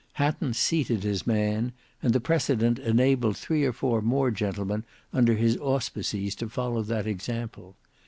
[0.13, 5.57] Hatton seated his man, and the precedent enabled three or four more gentlemen under his
[5.57, 7.75] auspices to follow that example.